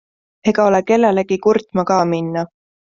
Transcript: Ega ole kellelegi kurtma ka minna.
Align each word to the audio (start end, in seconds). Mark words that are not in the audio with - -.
Ega 0.51 0.65
ole 0.69 0.79
kellelegi 0.87 1.39
kurtma 1.47 1.87
ka 1.93 2.03
minna. 2.17 2.49